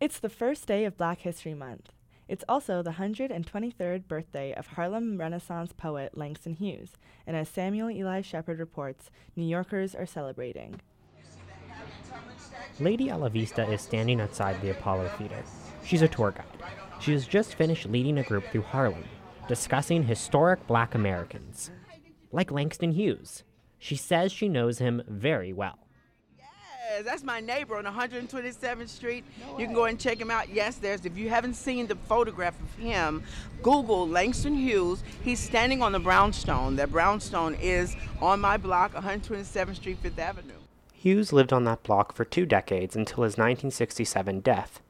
It's 0.00 0.20
the 0.20 0.28
first 0.28 0.68
day 0.68 0.84
of 0.84 0.96
Black 0.96 1.22
History 1.22 1.54
Month. 1.54 1.90
It's 2.28 2.44
also 2.48 2.82
the 2.82 2.92
123rd 2.92 4.06
birthday 4.06 4.54
of 4.54 4.68
Harlem 4.68 5.18
Renaissance 5.18 5.72
poet 5.72 6.16
Langston 6.16 6.54
Hughes, 6.54 6.92
and 7.26 7.36
as 7.36 7.48
Samuel 7.48 7.90
Eli 7.90 8.20
Shepard 8.20 8.60
reports, 8.60 9.10
New 9.34 9.44
Yorkers 9.44 9.96
are 9.96 10.06
celebrating. 10.06 10.80
Lady 12.78 13.08
Alavista 13.08 13.68
is 13.72 13.80
standing 13.80 14.20
outside 14.20 14.62
the 14.62 14.70
Apollo 14.70 15.08
Theater. 15.18 15.42
She's 15.84 16.02
a 16.02 16.06
tour 16.06 16.30
guide. 16.30 16.70
She 17.00 17.10
has 17.10 17.26
just 17.26 17.56
finished 17.56 17.86
leading 17.86 18.18
a 18.18 18.22
group 18.22 18.44
through 18.52 18.62
Harlem, 18.62 19.04
discussing 19.48 20.04
historic 20.04 20.64
black 20.68 20.94
Americans. 20.94 21.72
Like 22.30 22.52
Langston 22.52 22.92
Hughes. 22.92 23.42
She 23.80 23.96
says 23.96 24.30
she 24.30 24.48
knows 24.48 24.78
him 24.78 25.02
very 25.08 25.52
well. 25.52 25.87
Yes, 26.98 27.06
that's 27.06 27.22
my 27.22 27.38
neighbor 27.38 27.76
on 27.76 27.84
127th 27.84 28.88
Street. 28.88 29.24
you 29.56 29.66
can 29.66 29.72
go 29.72 29.84
and 29.84 30.00
check 30.00 30.20
him 30.20 30.32
out. 30.32 30.48
Yes, 30.48 30.78
there's, 30.78 31.06
if 31.06 31.16
you 31.16 31.28
haven't 31.28 31.54
seen 31.54 31.86
the 31.86 31.94
photograph 31.94 32.60
of 32.60 32.82
him, 32.82 33.22
Google 33.62 34.08
Langston 34.08 34.56
Hughes. 34.56 35.04
He's 35.22 35.38
standing 35.38 35.80
on 35.80 35.92
the 35.92 36.00
brownstone. 36.00 36.74
That 36.74 36.90
brownstone 36.90 37.54
is 37.54 37.94
on 38.20 38.40
my 38.40 38.56
block, 38.56 38.94
127th 38.94 39.76
Street, 39.76 39.98
Fifth 40.02 40.18
Avenue. 40.18 40.54
Hughes 40.92 41.32
lived 41.32 41.52
on 41.52 41.62
that 41.64 41.84
block 41.84 42.12
for 42.12 42.24
two 42.24 42.44
decades 42.44 42.96
until 42.96 43.22
his 43.22 43.34
1967 43.34 44.40
death. 44.40 44.80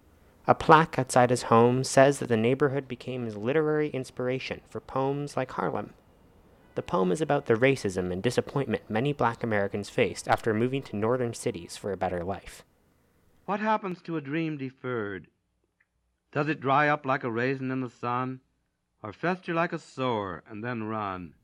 A 0.46 0.54
plaque 0.54 0.98
outside 0.98 1.28
his 1.28 1.44
home 1.44 1.84
says 1.84 2.20
that 2.20 2.30
the 2.30 2.38
neighborhood 2.38 2.88
became 2.88 3.26
his 3.26 3.36
literary 3.36 3.90
inspiration 3.90 4.62
for 4.70 4.80
poems 4.80 5.36
like 5.36 5.50
Harlem. 5.52 5.92
The 6.78 6.82
poem 6.82 7.10
is 7.10 7.20
about 7.20 7.46
the 7.46 7.54
racism 7.54 8.12
and 8.12 8.22
disappointment 8.22 8.88
many 8.88 9.12
black 9.12 9.42
Americans 9.42 9.90
faced 9.90 10.28
after 10.28 10.54
moving 10.54 10.80
to 10.82 10.94
northern 10.94 11.34
cities 11.34 11.76
for 11.76 11.90
a 11.90 11.96
better 11.96 12.22
life. 12.22 12.62
What 13.46 13.58
happens 13.58 14.00
to 14.02 14.16
a 14.16 14.20
dream 14.20 14.56
deferred? 14.56 15.26
Does 16.30 16.48
it 16.48 16.60
dry 16.60 16.86
up 16.86 17.04
like 17.04 17.24
a 17.24 17.32
raisin 17.32 17.72
in 17.72 17.80
the 17.80 17.90
sun, 17.90 18.42
or 19.02 19.12
fester 19.12 19.52
like 19.52 19.72
a 19.72 19.78
sore 19.80 20.44
and 20.48 20.62
then 20.62 20.84
run? 20.84 21.34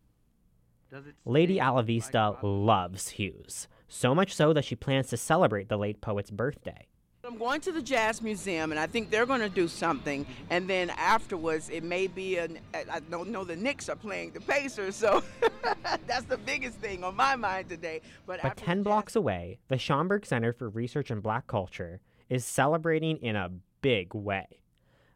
Lady 1.24 1.58
Alavista 1.58 2.38
loves 2.40 3.08
Hughes, 3.08 3.66
so 3.88 4.14
much 4.14 4.32
so 4.32 4.52
that 4.52 4.64
she 4.64 4.76
plans 4.76 5.08
to 5.08 5.16
celebrate 5.16 5.68
the 5.68 5.76
late 5.76 6.00
poet's 6.00 6.30
birthday. 6.30 6.86
I'm 7.34 7.40
going 7.40 7.60
to 7.62 7.72
the 7.72 7.82
Jazz 7.82 8.22
Museum, 8.22 8.70
and 8.70 8.78
I 8.78 8.86
think 8.86 9.10
they're 9.10 9.26
going 9.26 9.40
to 9.40 9.48
do 9.48 9.66
something. 9.66 10.24
And 10.50 10.70
then 10.70 10.90
afterwards, 10.90 11.68
it 11.68 11.82
may 11.82 12.06
be 12.06 12.38
an. 12.38 12.60
I 12.72 13.00
don't 13.10 13.30
know. 13.30 13.42
The 13.42 13.56
Knicks 13.56 13.88
are 13.88 13.96
playing 13.96 14.30
the 14.30 14.40
Pacers, 14.40 14.94
so 14.94 15.20
that's 16.06 16.26
the 16.26 16.36
biggest 16.36 16.78
thing 16.78 17.02
on 17.02 17.16
my 17.16 17.34
mind 17.34 17.68
today. 17.68 18.02
But, 18.24 18.40
but 18.40 18.56
ten 18.56 18.84
blocks 18.84 19.16
away, 19.16 19.58
the 19.66 19.74
Schomburg 19.74 20.24
Center 20.24 20.52
for 20.52 20.68
Research 20.68 21.10
in 21.10 21.18
Black 21.18 21.48
Culture 21.48 22.00
is 22.30 22.44
celebrating 22.44 23.16
in 23.16 23.34
a 23.34 23.50
big 23.82 24.14
way. 24.14 24.60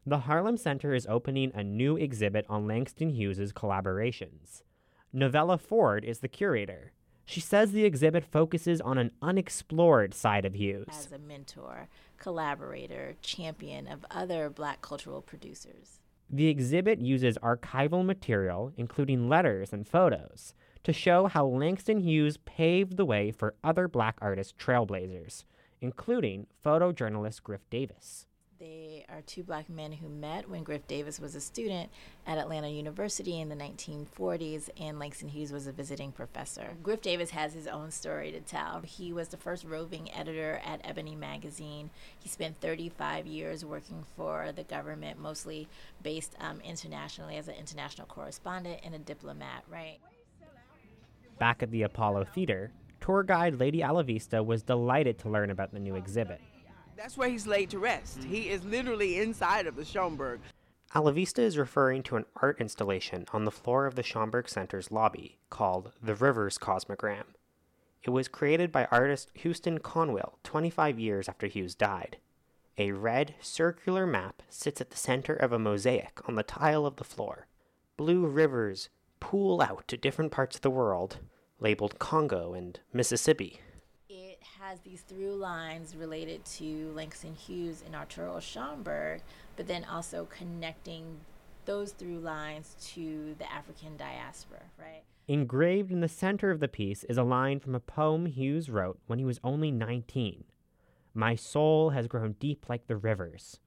The 0.05 0.19
Harlem 0.19 0.57
Center 0.57 0.95
is 0.95 1.07
opening 1.09 1.53
a 1.55 1.63
new 1.63 1.97
exhibit 1.97 2.47
on 2.49 2.67
Langston 2.67 3.11
Hughes' 3.11 3.53
collaborations. 3.53 4.65
Novella 5.13 5.57
Ford 5.57 6.05
is 6.05 6.19
the 6.19 6.29
curator. 6.29 6.91
She 7.29 7.41
says 7.41 7.73
the 7.73 7.85
exhibit 7.85 8.25
focuses 8.25 8.81
on 8.81 8.97
an 8.97 9.11
unexplored 9.21 10.15
side 10.15 10.47
of 10.47 10.55
Hughes. 10.55 10.87
As 10.89 11.13
a 11.13 11.19
mentor, 11.19 11.89
collaborator, 12.17 13.17
champion 13.21 13.87
of 13.87 14.07
other 14.11 14.49
black 14.49 14.81
cultural 14.81 15.21
producers. 15.21 16.01
The 16.31 16.49
exhibit 16.49 17.03
uses 17.03 17.37
archival 17.43 18.03
material, 18.03 18.73
including 18.79 19.29
letters 19.29 19.75
and 19.75 19.87
photos, 19.87 20.55
to 20.85 20.95
show 20.95 21.27
how 21.27 21.45
Langston 21.45 22.01
Hughes 22.01 22.39
paved 22.39 22.97
the 22.97 23.05
way 23.05 23.31
for 23.31 23.55
other 23.63 23.89
black 23.89 24.17
artist 24.23 24.57
trailblazers, 24.57 25.45
including 25.83 26.47
photojournalist 26.65 27.43
Griff 27.43 27.69
Davis. 27.69 28.25
They 28.59 29.05
are 29.09 29.23
two 29.23 29.45
black 29.45 29.69
men 29.69 29.93
who 29.93 30.09
met 30.09 30.51
when 30.51 30.65
Griff 30.65 30.85
Davis 30.89 31.21
was 31.21 31.37
a 31.37 31.41
student 31.41 31.91
at 32.27 32.39
Atlanta 32.39 32.69
University 32.69 33.41
in 33.41 33.49
the 33.49 33.55
1940s, 33.55 34.69
and 34.81 34.99
Langston 34.99 35.29
Hughes 35.29 35.53
was 35.53 35.69
a 35.69 35.73
visiting 35.73 36.11
professor. 36.11 36.77
Griff 36.83 37.01
Davis 37.01 37.31
has 37.31 37.55
his 37.55 37.69
own 37.69 37.93
story 37.93 38.33
to 38.33 38.41
tell. 38.41 38.81
He 38.81 39.13
was 39.13 39.29
the 39.29 39.37
first 39.37 39.63
roving 39.63 40.13
editor 40.13 40.61
at 40.65 40.81
Ebony 40.83 41.15
Magazine. 41.15 41.91
He 42.19 42.29
spent 42.29 42.61
35 42.61 43.29
years 43.29 43.65
working 43.65 44.05
for 44.17 44.51
the 44.51 44.65
government, 44.65 45.21
mostly 45.21 45.69
based 46.03 46.35
um, 46.41 46.61
internationally 46.63 47.37
as 47.37 47.47
an 47.47 47.55
international 47.55 48.09
correspondent 48.09 48.81
and 48.83 48.93
a 48.93 48.99
diplomat, 48.99 49.63
right? 49.71 49.99
Back 51.39 51.63
at 51.63 51.71
the 51.71 51.83
Apollo 51.83 52.25
Theater, 52.35 52.73
tour 53.01 53.23
guide 53.23 53.61
Lady 53.61 53.83
Alavista 53.83 54.45
was 54.45 54.65
delighted 54.65 55.17
to 55.21 55.29
learn 55.29 55.51
about 55.51 55.73
the 55.73 55.79
new 55.79 55.95
exhibit. 55.95 56.41
That's 56.99 57.17
where 57.17 57.29
he's 57.29 57.47
laid 57.47 57.71
to 57.71 57.79
rest. 57.79 58.25
He 58.25 58.49
is 58.49 58.65
literally 58.65 59.21
inside 59.21 59.69
of 59.69 59.77
the 59.77 59.85
Schomburg. 59.85 60.41
Alavista 60.97 61.39
is 61.39 61.57
referring 61.57 62.03
to 62.03 62.17
an 62.17 62.25
art 62.43 62.61
installation 62.61 63.25
on 63.33 63.45
the 63.45 63.53
floor 63.53 63.87
of 63.87 63.95
the 63.95 64.03
Schomburg 64.03 64.49
Center's 64.49 64.91
lobby 64.91 65.39
called 65.49 65.93
The 66.03 66.17
Rivers 66.17 66.59
Cosmogram. 66.59 67.23
It 68.03 68.11
was 68.11 68.27
created 68.27 68.73
by 68.73 68.87
artist 68.87 69.31
Houston 69.35 69.79
Conwill 69.79 70.43
25 70.43 70.99
years 70.99 71.29
after 71.29 71.47
Hughes 71.47 71.77
died. 71.77 72.17
A 72.77 72.91
red, 72.91 73.37
circular 73.41 74.05
map 74.05 74.43
sits 74.49 74.81
at 74.81 74.91
the 74.91 74.97
center 74.97 75.35
of 75.35 75.53
a 75.53 75.59
mosaic 75.59 76.21
on 76.29 76.35
the 76.35 76.43
tile 76.43 76.85
of 76.85 76.97
the 76.97 77.05
floor. 77.05 77.47
Blue 77.97 78.27
rivers 78.27 78.89
pool 79.21 79.63
out 79.63 79.87
to 79.87 79.97
different 79.97 80.33
parts 80.33 80.57
of 80.57 80.63
the 80.63 80.71
world, 80.71 81.19
labeled 81.61 82.01
Congo 82.01 82.55
and 82.55 82.81
Mississippi 82.93 83.61
has 84.59 84.81
these 84.81 85.03
through 85.03 85.35
lines 85.37 85.97
related 85.97 86.45
to 86.45 86.93
Langston 86.95 87.35
Hughes 87.35 87.83
and 87.85 87.95
Arturo 87.95 88.37
Schomburg, 88.39 89.21
but 89.57 89.67
then 89.67 89.85
also 89.85 90.27
connecting 90.27 91.21
those 91.65 91.93
through 91.93 92.19
lines 92.19 92.77
to 92.95 93.35
the 93.39 93.53
African 93.53 93.97
diaspora, 93.97 94.63
right? 94.79 95.03
Engraved 95.27 95.93
in 95.93 96.01
the 96.01 96.09
center 96.09 96.51
of 96.51 96.61
the 96.61 96.69
piece 96.69 97.05
is 97.05 97.19
a 97.19 97.23
line 97.23 97.61
from 97.61 97.75
a 97.75 97.81
poem 97.81 98.27
Hughes 98.27 98.71
wrote 98.71 98.99
when 99.07 99.19
he 99.19 99.25
was 99.25 99.41
only 99.45 99.71
19. 99.71 100.45
My 101.13 101.35
soul 101.35 101.91
has 101.91 102.07
grown 102.07 102.33
deep 102.41 102.67
like 102.69 102.87
the 102.87 102.97
rivers. 102.97 103.61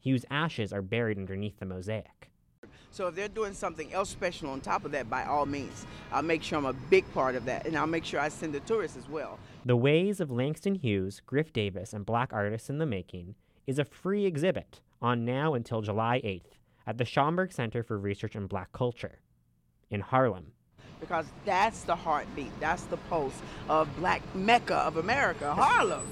Hughes' 0.00 0.24
ashes 0.30 0.72
are 0.72 0.82
buried 0.82 1.16
underneath 1.16 1.60
the 1.60 1.66
mosaic. 1.66 2.30
So 2.94 3.08
if 3.08 3.16
they're 3.16 3.26
doing 3.26 3.54
something 3.54 3.92
else 3.92 4.08
special 4.08 4.50
on 4.50 4.60
top 4.60 4.84
of 4.84 4.92
that, 4.92 5.10
by 5.10 5.24
all 5.24 5.46
means, 5.46 5.84
I'll 6.12 6.22
make 6.22 6.44
sure 6.44 6.58
I'm 6.58 6.64
a 6.64 6.72
big 6.72 7.12
part 7.12 7.34
of 7.34 7.44
that, 7.46 7.66
and 7.66 7.76
I'll 7.76 7.88
make 7.88 8.04
sure 8.04 8.20
I 8.20 8.28
send 8.28 8.54
the 8.54 8.60
tourists 8.60 8.96
as 8.96 9.08
well. 9.08 9.40
The 9.64 9.74
Ways 9.74 10.20
of 10.20 10.30
Langston 10.30 10.76
Hughes, 10.76 11.20
Griff 11.26 11.52
Davis, 11.52 11.92
and 11.92 12.06
Black 12.06 12.32
Artists 12.32 12.70
in 12.70 12.78
the 12.78 12.86
Making 12.86 13.34
is 13.66 13.80
a 13.80 13.84
free 13.84 14.26
exhibit 14.26 14.80
on 15.02 15.24
now 15.24 15.54
until 15.54 15.80
July 15.82 16.20
8th 16.24 16.52
at 16.86 16.98
the 16.98 17.04
Schomburg 17.04 17.52
Center 17.52 17.82
for 17.82 17.98
Research 17.98 18.36
in 18.36 18.46
Black 18.46 18.70
Culture 18.70 19.18
in 19.90 20.00
Harlem. 20.00 20.52
Because 21.00 21.26
that's 21.44 21.82
the 21.82 21.96
heartbeat, 21.96 22.52
that's 22.60 22.84
the 22.84 22.96
pulse 22.96 23.42
of 23.68 23.88
Black 23.96 24.22
Mecca 24.36 24.76
of 24.76 24.98
America, 24.98 25.52
Harlem. 25.52 26.06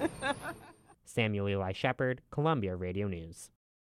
Samuel 1.04 1.48
Eli 1.48 1.72
Shepard, 1.72 2.20
Columbia 2.30 2.76
Radio 2.76 3.08
News. 3.08 3.50